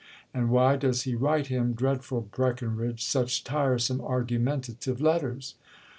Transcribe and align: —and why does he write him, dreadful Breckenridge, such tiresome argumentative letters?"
—and 0.33 0.49
why 0.49 0.75
does 0.75 1.03
he 1.03 1.13
write 1.13 1.45
him, 1.45 1.73
dreadful 1.73 2.21
Breckenridge, 2.21 3.05
such 3.05 3.43
tiresome 3.43 4.01
argumentative 4.01 4.99
letters?" 4.99 5.53